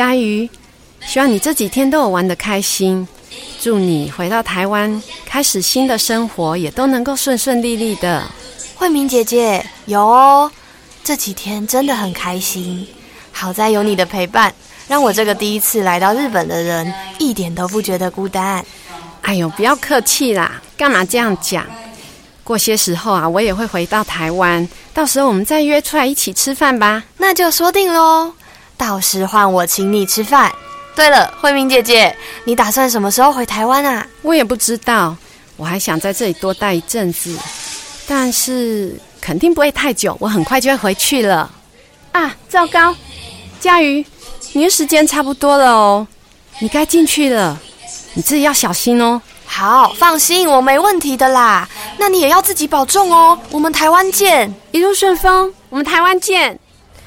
[0.00, 0.48] 佳瑜，
[1.04, 3.06] 希望你这几天都有玩的开心。
[3.60, 8.24] 祝你回到台湾，开始新的生活，也都能够顺顺利利的。
[8.76, 10.50] 慧明姐姐有哦，
[11.04, 12.88] 这几天真的很开心。
[13.30, 14.50] 好在有你的陪伴，
[14.88, 18.64] 让我这个第一次来到日本的人一点都不觉得孤单。
[19.20, 21.66] 哎呦，不要客气啦，干嘛这样讲？
[22.42, 27.04] 过些时候啊，我也会回到台湾，到时候我们再约出来一起吃饭吧。
[27.18, 28.32] 那就说定喽，
[28.80, 30.50] 到时换我请你吃饭。
[30.96, 34.06] 对了，慧明姐姐，你打算什么时候回台湾啊？
[34.22, 35.14] 我也不知道，
[35.56, 37.38] 我还想在这里多待一阵子，
[38.08, 41.50] 但是肯定不会太久，我很快就会回去了。
[42.12, 42.96] 啊，糟糕，
[43.60, 44.04] 佳瑜，
[44.54, 46.06] 你的时间差不多了哦，
[46.58, 47.60] 你该进去了，
[48.14, 49.20] 你自己要小心哦。
[49.44, 51.68] 好，放心，我没问题的啦。
[51.98, 53.38] 那你也要自己保重哦。
[53.50, 56.58] 我们台湾见，一路顺风，我们台湾见，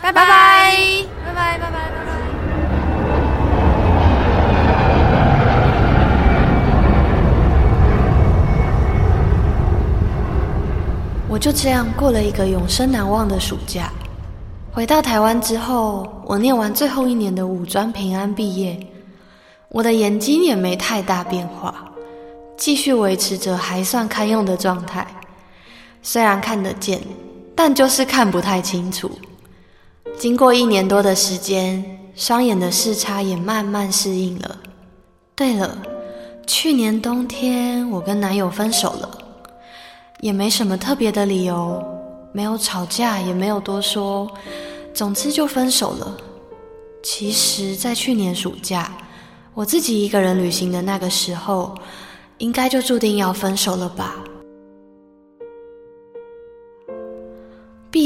[0.01, 1.02] 拜拜拜拜
[1.43, 2.11] 拜拜拜拜。
[11.27, 13.91] 我就这样过了一个永生难忘的暑假。
[14.71, 18.79] 回到台湾之后，我念完最后一年的五专平安毕业，
[19.67, 21.91] 我的眼睛也没太大变化，
[22.55, 25.05] 继续维持着还算堪用的状态。
[26.01, 27.01] 虽然看得见，
[27.53, 29.11] 但就是看不太清楚。
[30.17, 31.83] 经过一年多的时间，
[32.15, 34.57] 双眼的视差也慢慢适应了。
[35.35, 35.77] 对了，
[36.47, 39.19] 去年冬天我跟男友分手了。
[40.21, 41.83] 也没什么特别的理由，
[42.31, 44.31] 没有吵架，也没有多说，
[44.93, 46.15] 总之就分手了。
[47.03, 48.89] 其实，在去年暑假，
[49.53, 51.75] 我自己一个人旅行的那个时候，
[52.37, 54.15] 应该就注定要分手了吧。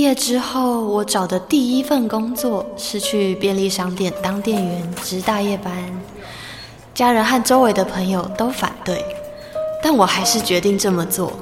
[0.07, 5.73] 业之后，我找的第一份工作是去便利商店当店员，值大夜班。
[6.95, 9.03] 家人和周围的朋友都反对，
[9.84, 11.34] 但我还是决定这么做。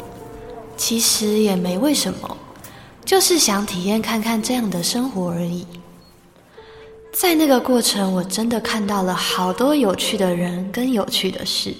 [0.75, 2.37] 其实也没为什么，
[3.05, 5.67] 就是想体验看看这样的生活而已。
[7.13, 11.71] 在那个过程，我真的看到了好多有趣的人跟有趣的事。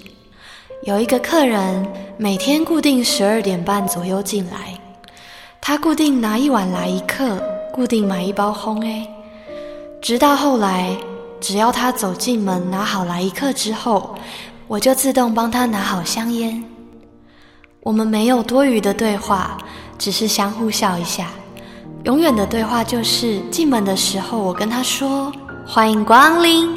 [0.84, 1.86] 有一个客人
[2.16, 4.80] 每天固定十二点半左右进来，
[5.68, 7.42] 他固定拿一碗来一克，
[7.74, 9.10] 固定买一包烘 A。
[10.00, 10.96] 直到后来，
[11.42, 14.14] 只要他走进门拿好来一克之后，
[14.68, 16.64] 我就自动帮他拿好香烟。
[17.82, 19.58] 我们没有多余的对话，
[19.98, 21.30] 只是相互笑一下。
[22.04, 25.34] 永远的对话就是进门的时候，我跟他说
[25.66, 26.70] “欢迎光临”；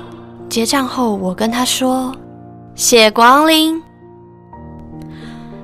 [0.49, 2.11] 结账后，我跟他说
[2.75, 3.79] “谢光临”。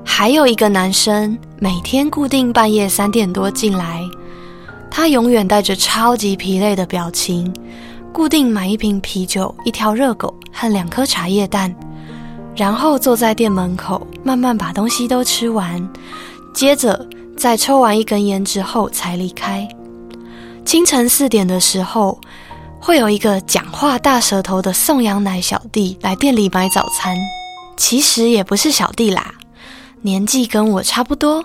[0.04, 4.00] 还有一个男生，每天固定半夜三点多进来，
[4.90, 7.52] 他永远带着超级疲累的表情，
[8.12, 11.74] 固定买一瓶啤酒、一条热狗和两颗茶叶蛋。
[12.54, 15.88] 然后坐在店门口，慢慢把东西都吃完，
[16.54, 17.04] 接着
[17.36, 19.68] 在抽完一根烟之后才离开。
[20.64, 22.20] 清晨四点的时候，
[22.78, 27.16] 会有一个讲话大舌头的送羊奶小弟来店里买早餐。
[27.76, 29.34] 其实也不是小弟啦，
[30.04, 31.42] 年纪跟我差不多，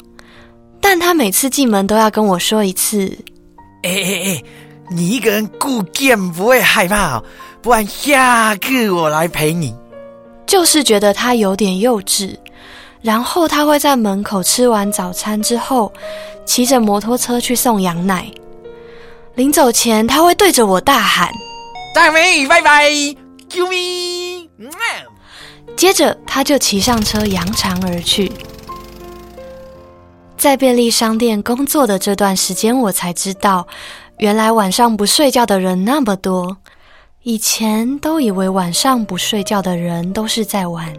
[0.81, 3.07] 但他每次进门都要跟我说一次
[3.83, 4.43] ：“哎哎哎，
[4.91, 7.23] 你一个人顾店不会害怕哦，
[7.61, 9.73] 不然下次我来陪你。”
[10.45, 12.35] 就是觉得他有点幼稚，
[13.01, 15.89] 然后他会在门口吃完早餐之后，
[16.45, 18.29] 骑着摩托车去送羊奶。
[19.35, 21.31] 临走前，他会对着我大喊
[21.95, 22.91] 大美，拜拜，
[23.47, 24.49] 救命！
[25.79, 28.29] 接着他就骑上车扬长而去。
[30.37, 33.65] 在便利商店工作的这段时间，我才知道，
[34.17, 36.57] 原来晚上不睡觉的人那么多。
[37.23, 40.93] 以前都以为晚上不睡觉的人都是在玩，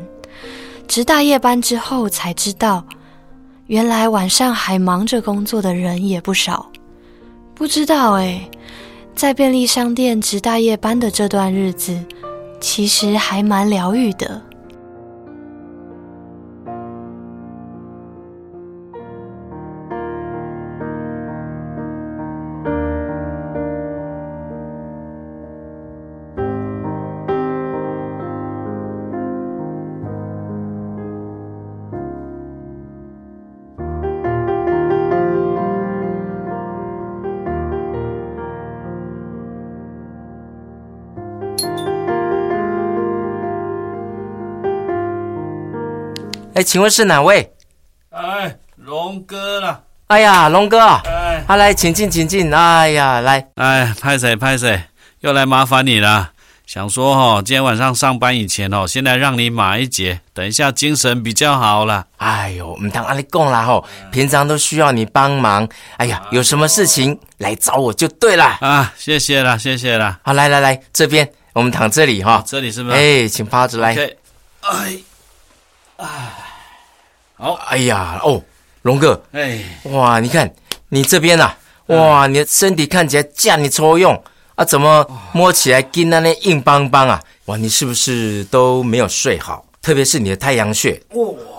[0.89, 2.83] 值大夜班之后才知道，
[3.67, 6.71] 原来晚上还忙着工作的人也不少。
[7.55, 8.49] 不知道哎，
[9.15, 12.03] 在便利商店值大夜班的这段日子，
[12.63, 14.41] 其实还蛮疗愈的。
[46.55, 47.53] 哎，请问是哪位？
[48.11, 49.81] 哎，龙哥啦！
[50.09, 52.53] 哎呀，龙哥啊，哎啊来，请进，请进。
[52.53, 54.83] 哎呀，来，哎，拍谁拍谁，
[55.21, 56.31] 又来麻烦你了。
[56.67, 62.07] 想说哦，今天晚上上班以前哦，先来让你马一节，等一下精神比较好了。
[62.17, 65.69] 哎呦，唔当阿你讲啦吼，平常都需要你帮忙。
[65.99, 68.45] 哎呀，有什么事情来找我就对了。
[68.61, 70.19] 啊，谢谢啦，谢谢啦。
[70.25, 72.43] 好，来来来，这边我们躺这里哈。
[72.47, 72.97] 这里是不是？
[72.97, 73.95] 哎，请趴着来。
[74.63, 74.97] 哎，
[76.01, 76.33] 哎，
[77.37, 78.43] 好，哎呀，哦，
[78.83, 80.51] 龙哥，哎，哇，你看
[80.89, 81.57] 你这边啊，
[81.87, 84.15] 哇，你的身体看起来这样你抽用
[84.55, 87.23] 啊，怎么摸起来跟那那硬邦邦啊？
[87.47, 89.65] 哇，你是不是都没有睡好？
[89.83, 91.01] 特别是你的太阳穴，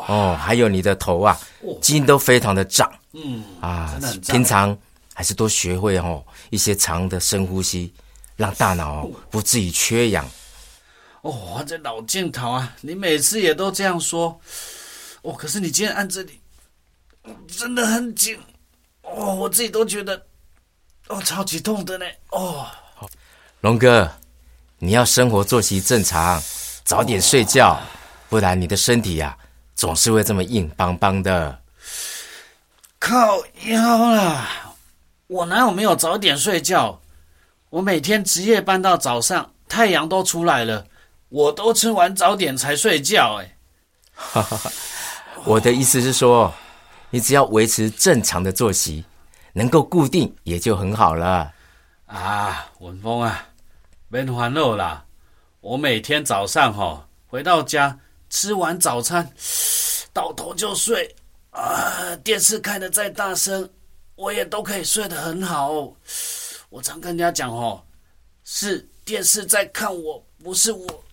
[0.08, 1.38] 哦，还有你的头啊，
[1.80, 2.92] 筋都非常的胀。
[3.14, 3.94] 嗯，啊
[4.28, 4.76] 平常
[5.14, 7.94] 还是多学会哦一些长的深呼吸，
[8.38, 9.10] 让大脑哦。
[9.30, 10.26] 不至于缺氧。
[11.22, 14.40] 哦，这老镜头啊，你每次也都这样说。
[15.22, 16.40] 哦，可是你今天按这里，
[17.48, 18.40] 真的很紧。
[19.04, 20.20] 哦，我自己都觉得，
[21.10, 22.06] 哦，超级痛的呢。
[22.30, 22.68] 哦，
[23.62, 24.12] 龙哥，
[24.80, 26.42] 你要生活作息正常，
[26.84, 27.80] 早点睡觉，
[28.30, 29.38] 不然你的身体呀、
[29.76, 31.62] 总是会这么硬邦邦的。
[32.98, 34.74] 靠腰啦！
[35.28, 37.00] 我哪有没有早点睡觉？
[37.70, 40.86] 我每天值夜班到早上，太阳都出来了，
[41.32, 43.42] 我都吃完早点才睡觉。
[43.42, 43.58] 哎，
[45.46, 46.54] 我的意思是说，
[47.10, 49.06] 你只要维持正常的作息，
[49.54, 51.50] 能够固定也就很好了。
[52.08, 53.48] 啊，文峰啊，
[54.12, 55.06] 别烦恼啦。
[55.62, 57.98] 我每天早上哈、回到家，
[58.30, 59.32] 吃完早餐，
[60.12, 61.16] 倒头就睡。
[61.52, 63.70] 啊，电视开的再大声，
[64.16, 65.72] 我也都可以睡得很好。
[66.70, 67.82] 我常跟人家讲哦，
[68.44, 71.04] 是电视在看我，不是我。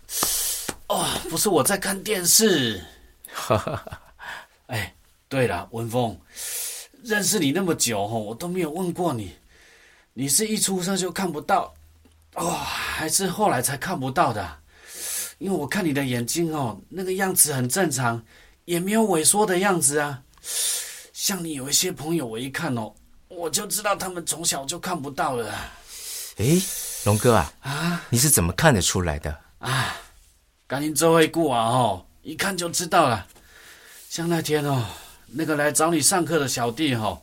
[0.88, 2.82] 哦，不是我在看电视。
[4.66, 4.94] 哎，
[5.28, 6.18] 对了，文峰，
[7.02, 9.36] 认识你那么久哦，我都没有问过你，
[10.14, 11.74] 你是一出生就看不到，
[12.34, 14.58] 哦，还是后来才看不到的啊？
[15.38, 18.22] 因为我看你的眼睛哦，那个样子很正常，
[18.64, 20.22] 也没有萎缩的样子啊。
[21.12, 22.94] 像你有一些朋友，我一看哦，
[23.28, 25.72] 我就知道他们从小就看不到了啊
[26.36, 26.62] 诶，
[27.04, 29.38] 龙哥啊，啊你是怎么看得出来的？
[29.58, 29.96] 啊！
[30.68, 33.26] 赶紧这位顾啊哦，一看就知道了。
[34.10, 34.84] 像那天哦，
[35.28, 37.18] 那个来找你上课的小弟哦，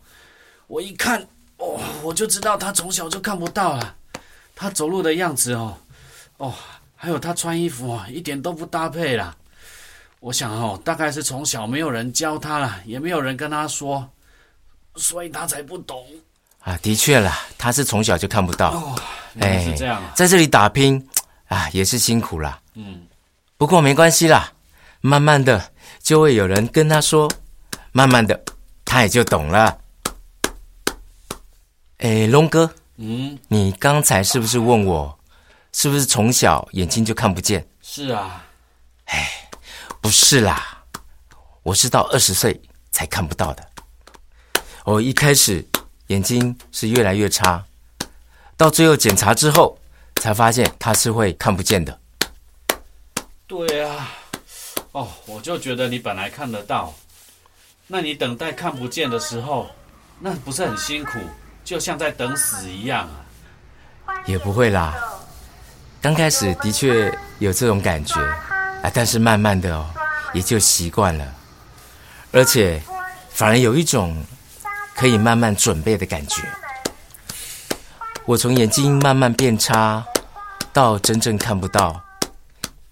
[0.65, 1.21] 我一看
[1.57, 3.95] 哦，我就知道他从小就看不到了。
[4.55, 5.77] 他走路的样子哦，
[6.37, 6.53] 哦，
[6.95, 9.35] 还有他穿衣服哦，一点都不搭配啦。
[10.19, 14.09] 我想哦，大概是从小没有人教他了，也没有人跟他说，
[14.95, 16.03] 所以他才不懂。
[16.61, 18.71] 啊，的确啦，他是从小就看不到。
[18.71, 18.99] 哦，
[19.35, 20.11] 原来是这样啊。
[20.15, 21.07] 在这里打拼
[21.47, 22.59] 啊，也是辛苦啦。
[22.73, 23.05] 嗯，
[23.57, 24.51] 不过没关系啦，
[24.99, 25.71] 慢慢的
[26.01, 27.31] 就会有人跟他说，
[27.93, 28.43] 慢慢的
[28.83, 29.79] 他也就懂了。
[31.99, 35.17] 哎，龙哥，嗯，你刚才是不是问我，
[35.71, 37.65] 是不是从小眼睛就看不见？
[37.81, 38.43] 是啊。
[39.05, 39.49] 哎
[40.01, 40.83] 不是啦，
[41.63, 43.65] 我是到二十岁才看不到的。
[44.83, 45.65] 我一开始
[46.07, 47.65] 眼睛是越来越差，
[48.57, 49.79] 到最后检查之后
[50.17, 51.97] 才发现它是会看不见的。
[53.47, 54.09] 对啊，
[54.91, 56.91] 哦，我就觉得你本来看得到，
[57.85, 59.69] 那你等待看不见的时候，
[60.19, 61.19] 那不是很辛苦，
[61.63, 63.21] 就像在等死一样啊。
[64.25, 64.95] 也不会啦，
[66.01, 68.19] 刚开始的确有这种感觉
[68.81, 69.85] 啊，但是慢慢的哦，
[70.33, 71.33] 也就习惯了。
[72.31, 72.81] 而且
[73.29, 74.25] 反而有一种
[74.95, 76.41] 可以慢慢准备的感觉。
[78.25, 80.03] 我从眼睛慢慢变差，
[80.73, 82.01] 到真正看不到，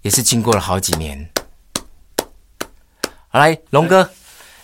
[0.04, 1.28] 也是经过了好几年。
[3.30, 4.08] 好，来，龙哥，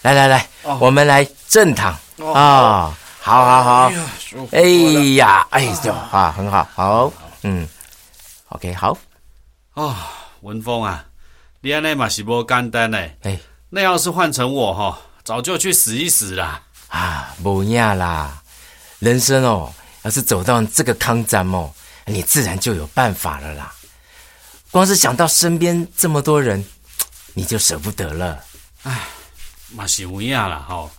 [0.04, 0.48] 来来来，
[0.80, 1.92] 我们来正躺
[2.34, 2.96] 啊！
[3.22, 3.92] 好好好，
[4.52, 4.62] 哎
[5.16, 7.68] 呀，哎呦啊，很好，好，嗯
[8.50, 8.98] ，OK，好。
[9.74, 9.96] 哦，
[10.42, 11.06] 文峰啊，
[11.62, 13.18] 你安尼嘛是无简单嘞。
[13.24, 16.62] 哎，那要是换成我哈，早就去死一死啦。
[16.90, 18.42] 啊，无呀啦，
[19.00, 19.72] 人生哦，
[20.04, 21.72] 要是走到这个康站哦，
[22.06, 23.74] 你自然就有办法了啦。
[24.72, 26.64] 光是想到身边这么多人，
[27.34, 28.40] 你就舍不得了。
[28.84, 29.08] 唉，
[29.74, 30.90] 嘛是有影啦吼。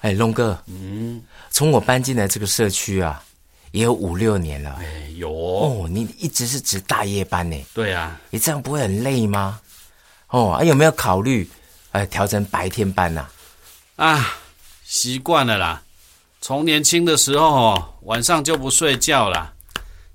[0.00, 3.22] 哎，龙哥，嗯，从我搬进来这个社区啊，
[3.72, 4.76] 也有五六年了。
[4.78, 9.58] 哎，有哦，你一直是值大夜班呢，对啊，你这样不会很累吗？
[10.28, 11.48] 哦，啊，有没有考虑
[11.92, 13.26] 呃调成白天班呐、
[13.96, 14.34] 啊，
[14.84, 15.82] 习惯了啦。
[16.42, 19.50] 从年轻的时候哦，晚上就不睡觉啦，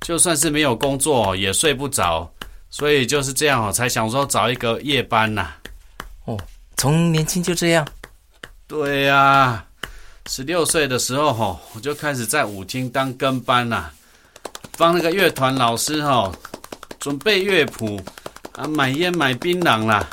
[0.02, 2.32] 就算是没有工作也睡不着，
[2.72, 5.52] 所以就是这样哦，才想说找一个夜班呐。
[6.26, 6.40] 哦，
[6.78, 7.86] 从年轻就这样。
[8.66, 9.66] 对呀、
[10.28, 13.92] 十六岁的时候吼，我就开始在舞厅当跟班啦、
[14.78, 16.34] 帮那个乐团老师吼
[16.98, 18.00] 准备乐谱
[18.54, 20.08] 啊，买烟买槟榔啦。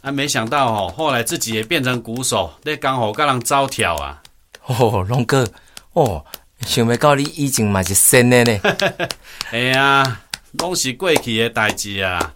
[0.00, 4.22] 啊，没想到哦，后来自己也变成鼓手，那刚好跟人招跳啊。
[4.64, 5.46] 哦，龙哥，
[5.92, 6.24] 哦，
[6.60, 8.60] 想不到你以前嘛是新的呢。
[9.50, 10.20] 哎呀，
[10.58, 12.34] 拢是过去的代志啊。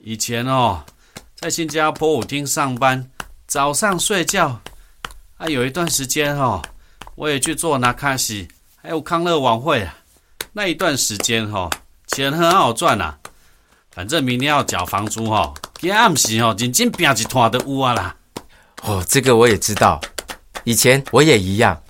[0.00, 0.82] 以前哦，
[1.36, 3.08] 在新加坡舞厅上班，
[3.46, 4.60] 早上睡觉，
[5.36, 6.62] 啊，有一段时间哦，
[7.14, 9.96] 我也去做拿卡西，还有康乐晚会啊。
[10.52, 11.68] 那一段时间哦，
[12.08, 13.18] 钱很好赚啊。
[13.90, 18.14] 反正明天要缴房租哦，今暗时哦，认真拼一团的有啊啦。
[18.82, 20.00] 哦，这个我也知道，
[20.62, 21.80] 以前我也一样。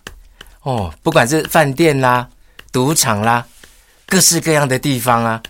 [0.62, 2.26] 哦，不管是饭店啦、
[2.72, 3.46] 赌场啦，
[4.10, 5.42] 各式各样的地方啊，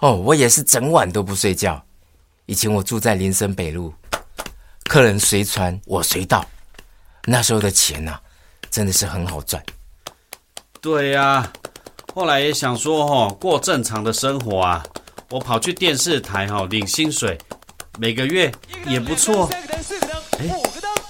[0.00, 1.80] 哦，我也是整晚都不睡觉。
[2.46, 3.94] 以前我住在林森北路，
[4.90, 6.44] 客人随传我随到，
[7.26, 8.18] 那时候的钱呐、
[8.72, 9.62] 真的是很好赚。
[10.80, 11.48] 对呀、
[12.12, 14.84] 后来也想说哦，过正常的生活啊，
[15.30, 17.38] 我跑去电视台哈、领薪水，
[18.00, 18.50] 每个月
[18.84, 19.48] 也不错。
[20.40, 20.50] 哎，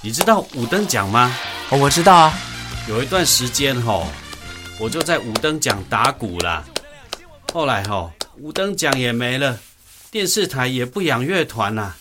[0.03, 1.35] 你知道五等奖吗？
[1.71, 2.39] 哦，我知道啊。
[2.87, 4.07] 有一段时间哈、
[4.79, 6.63] 我就在五等奖打鼓啦。
[7.53, 9.59] 后来哈、五等奖也没了，
[10.11, 11.95] 电视台也不养乐团啦，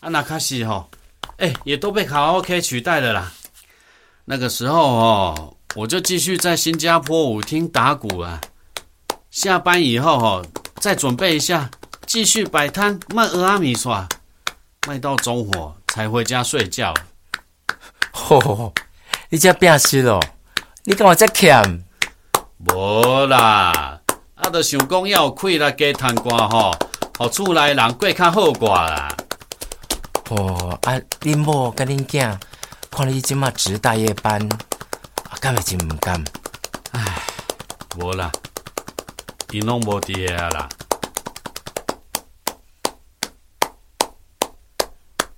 [0.00, 0.88] 啊那卡西哈，
[1.36, 3.30] 哎，也都被卡拉 OK 取代了啦。
[4.24, 8.40] 那个时候哦，我就继续在新加坡舞厅打鼓啊。
[9.30, 11.70] 下班以后哦，再准备一下，
[12.06, 14.08] 继续摆摊卖俄阿米耍，
[14.88, 16.94] 卖到中午才回家睡觉。
[18.12, 18.72] 吼、
[19.28, 20.18] 你这变死了？
[20.84, 21.84] 你跟我这欠？
[22.72, 23.95] 无啦，
[24.46, 26.72] 啊，着想讲要有开来加摊歌吼，
[27.18, 29.08] 互厝内人过较好过啦。
[30.28, 32.38] 哦，啊，恁某甲恁囝
[32.88, 34.40] 看你即马值大夜班，
[35.28, 36.22] 啊，敢会真毋甘？
[37.98, 38.30] 无啦，
[39.50, 40.68] 伊拢无伫个啊啦。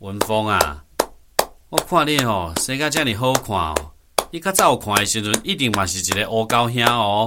[0.00, 0.82] 文峰啊，
[1.70, 3.74] 我看你吼生甲遮尔好看哦，
[4.32, 7.26] 你较早有看的时阵，一定嘛是一个乌狗兄哦。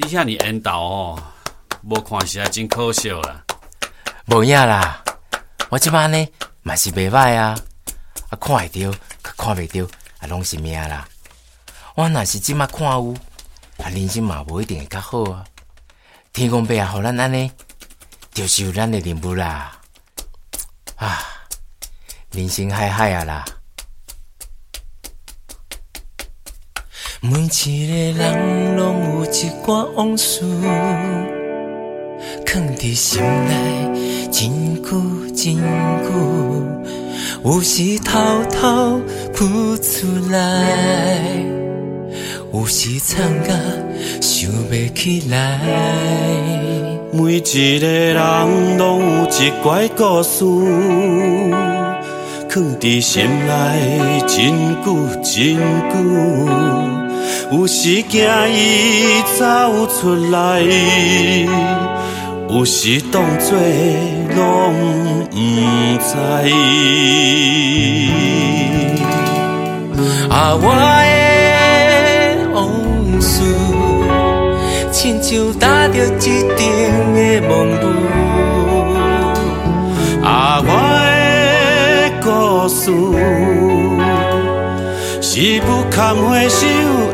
[0.00, 1.22] 你遐尔缘投哦，
[1.82, 3.44] 无看实在真可惜啦。
[4.26, 5.02] 无影啦，
[5.70, 6.28] 我即摆呢
[6.62, 7.58] 嘛是袂歹啊，
[8.30, 8.92] 啊看会着，
[9.24, 9.84] 较看袂着，
[10.20, 11.08] 啊拢是命啦。
[11.96, 13.12] 我若是即马看有，
[13.78, 15.44] 啊人生嘛无一定会较好啊。
[16.32, 17.50] 天公伯啊，互咱安尼，
[18.30, 19.80] 就是有咱的任务啦。
[20.94, 21.18] 啊，
[22.30, 23.44] 人生海海啊啦。
[27.20, 30.44] 每一个人拢有一段往事。
[32.46, 34.88] 藏在心内真久
[35.34, 36.12] 真久，
[37.44, 39.00] 有时偷偷
[39.34, 41.42] 吐出来，
[42.52, 43.52] 有时藏甲
[44.20, 45.58] 想袂起来。
[47.12, 50.44] 每一个人拢有一段故事，
[52.48, 54.94] 藏在心内真久
[55.24, 55.56] 真
[55.90, 55.96] 久，
[57.50, 58.20] 有时惊
[58.52, 60.60] 伊走出来，
[62.50, 63.56] 有时当作
[64.36, 64.74] 拢
[65.32, 65.34] 毋
[65.98, 66.14] 知。
[70.28, 70.64] 啊，我
[71.08, 72.58] 的往
[73.18, 73.40] 事，
[74.92, 76.18] 亲像打着一
[76.54, 76.60] 顶
[77.14, 77.50] 的梦
[77.80, 77.82] 雾。
[80.22, 82.26] 啊，我的故
[82.68, 82.90] 事，
[85.40, 86.66] 是不堪回首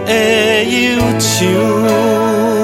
[0.06, 2.63] 的忧愁。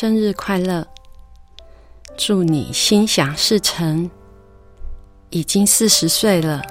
[0.00, 0.86] 生日快乐！
[2.16, 4.10] 祝你心想事成。
[5.28, 6.62] 已经四十岁了，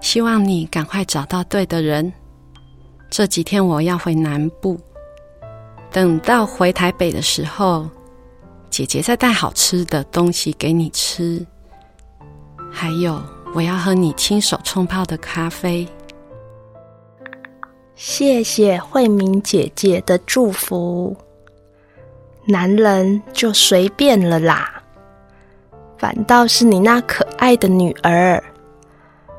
[0.00, 2.12] 希望你赶快找到对的人。
[3.10, 4.78] 这几天我要回南部，
[5.90, 7.90] 等到回台北的时候，
[8.70, 11.44] 姐姐再带好吃的东西给你吃。
[12.70, 13.20] 还有，
[13.56, 15.84] 我要喝你亲手冲泡的咖啡。
[17.96, 21.16] 谢谢慧明姐姐的祝福，
[22.46, 24.82] 男人就随便了啦。
[25.98, 28.42] 反倒是你那可爱的女儿，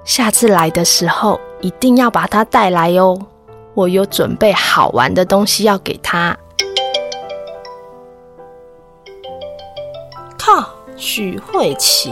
[0.04, 3.20] 下次来的时候一定要把她带来哦。
[3.74, 6.38] 我有准备好玩的东西要给她。
[10.38, 12.12] 靠，许慧琪，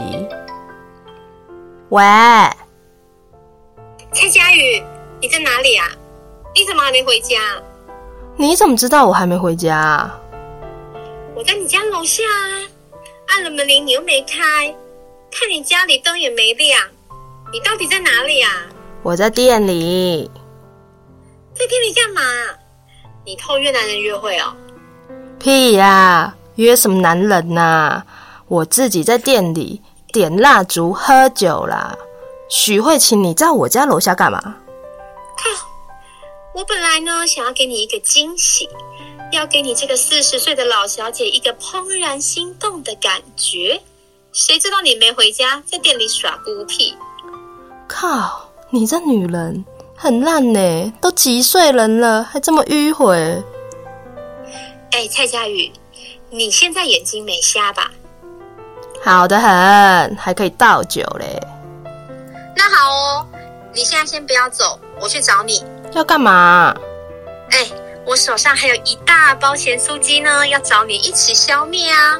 [1.90, 2.02] 喂，
[4.12, 4.82] 蔡佳宇，
[5.20, 5.86] 你在哪里啊？
[6.54, 7.36] 你怎么还没回家？
[8.36, 10.10] 你怎么知道我还没回家？
[11.40, 12.68] 我在你家楼下啊，
[13.28, 14.68] 按了门铃你又没开，
[15.32, 16.86] 看你家里灯也没亮，
[17.50, 18.66] 你到底在哪里啊？
[19.02, 20.30] 我在店里。
[21.54, 22.20] 在店里干嘛？
[23.24, 24.54] 你偷约男人约会哦？
[25.38, 28.02] 屁呀，约什么男人呐？
[28.46, 29.80] 我自己在店里
[30.12, 31.96] 点蜡烛喝酒啦。
[32.50, 34.38] 许慧琴，你在我家楼下干嘛？
[35.38, 35.66] 靠！
[36.52, 38.68] 我本来呢，想要给你一个惊喜，
[39.32, 43.80] 要给你这个四十岁的老小姐一个怦然心动的感觉。
[44.32, 46.94] 谁知道你没回家，在店里耍孤僻。
[47.88, 48.48] 靠！
[48.72, 49.64] 你这女人
[49.96, 53.42] 很烂呢，都几岁人了，还这么迂回。
[54.92, 55.72] 哎，蔡佳宇，
[56.30, 57.90] 你现在眼睛没瞎吧？
[59.02, 61.40] 好的很，还可以倒酒嘞。
[62.56, 63.26] 那好哦，
[63.74, 65.64] 你现在先不要走，我去找你。
[65.92, 66.72] 要干嘛？
[67.50, 67.66] 哎，
[68.06, 72.18] 我手上还有一大包咸酥鸡呢，要找你一起消灭啊！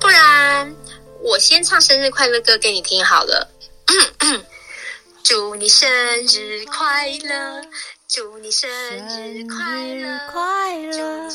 [0.00, 0.74] 不然
[1.22, 3.48] 我先唱生日快乐歌给你听好了。
[5.22, 5.88] 祝你生
[6.24, 7.62] 日快乐，
[8.08, 11.28] 祝你生日快乐，快乐！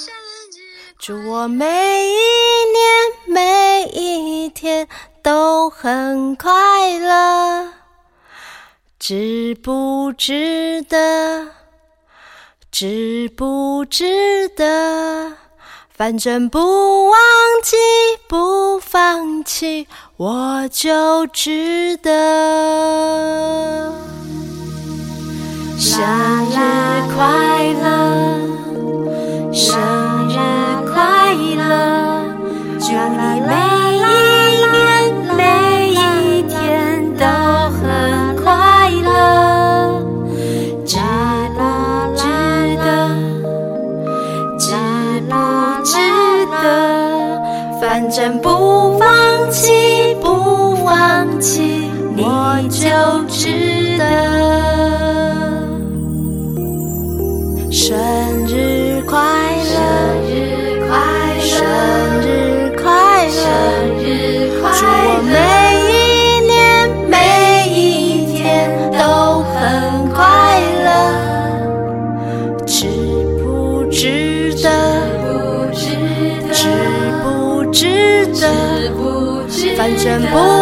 [0.97, 1.65] 祝我每
[2.05, 2.15] 一
[2.71, 4.87] 年每一天
[5.21, 6.49] 都很快
[6.99, 7.73] 乐。
[8.97, 11.60] 值不值得？
[12.71, 15.33] 值不值得？
[15.93, 17.19] 反正不忘
[17.63, 17.75] 记，
[18.27, 22.11] 不放弃，我就值得。
[25.99, 26.80] 啦啦
[80.03, 80.09] 得？
[80.09, 80.60] 反正不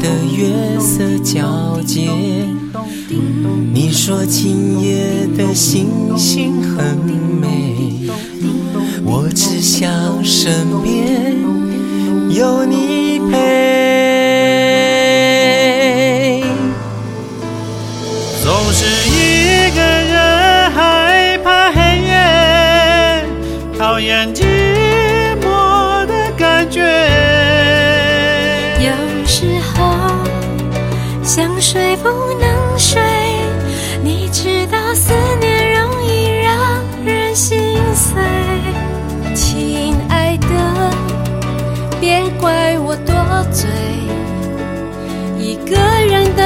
[0.00, 2.10] 的月色皎洁，
[3.72, 8.08] 你说今夜的星星很美，
[9.04, 11.36] 我只想身边
[12.30, 13.87] 有你陪。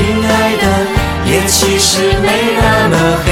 [0.00, 0.64] 亲爱的，
[1.26, 3.26] 夜其实没那么黑。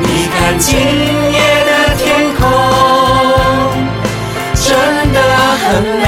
[0.00, 0.64] 你看今
[1.32, 2.40] 夜的天空，
[4.54, 4.64] 真
[5.12, 5.18] 的
[5.60, 5.64] 很
[6.00, 6.02] 美。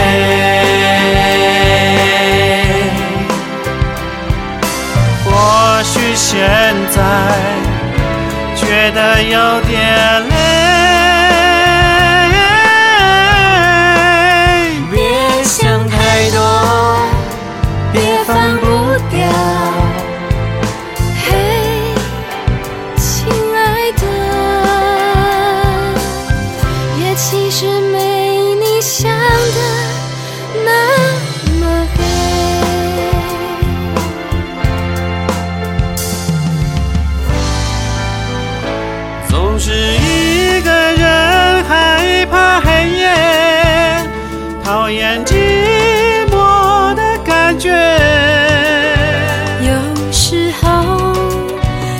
[5.23, 5.29] 或
[5.85, 6.27] 许现
[6.91, 6.97] 在
[8.57, 9.37] 觉得有
[9.69, 9.77] 点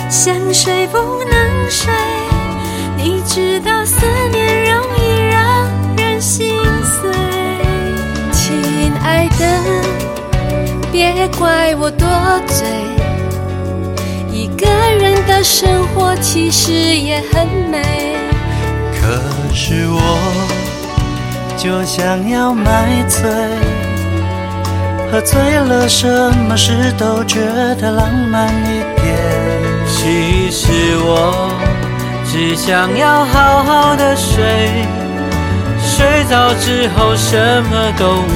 [0.09, 1.93] 想睡不能睡，
[2.97, 3.95] 你知道思
[4.31, 7.11] 念容易让人心碎。
[8.31, 9.45] 亲爱的，
[10.91, 12.07] 别怪我多
[12.47, 12.67] 嘴，
[14.31, 14.65] 一个
[14.99, 18.17] 人的生活其实也很美。
[18.99, 19.21] 可
[19.53, 20.01] 是我
[21.55, 23.29] 就想要买醉，
[25.11, 27.39] 喝醉了什么事都觉
[27.79, 29.48] 得浪漫一点。
[30.01, 31.51] 其实我
[32.23, 34.85] 只想要好好的睡，
[35.77, 38.31] 睡着之后什么都无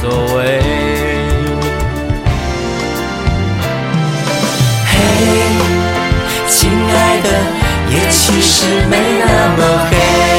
[0.00, 0.62] 所谓。
[4.86, 4.96] 嘿，
[6.48, 7.28] 亲爱的，
[7.90, 10.35] 夜其实没那么黑。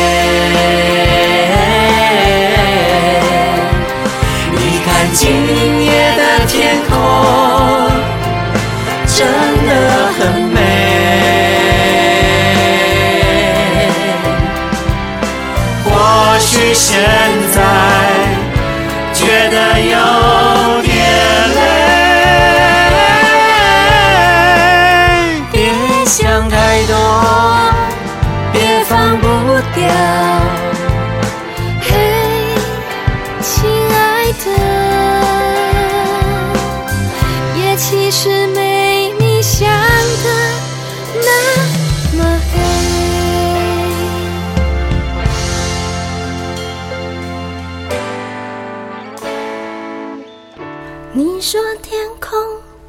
[51.13, 52.37] 你说天空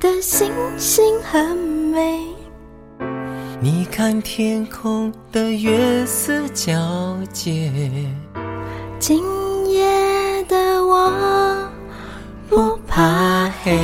[0.01, 2.21] 的星星很美，
[3.61, 7.73] 你看天空的月色皎洁，
[8.99, 9.23] 今
[9.71, 11.71] 夜的我
[12.49, 13.79] 不怕黑。